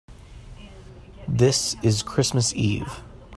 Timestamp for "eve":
2.55-3.03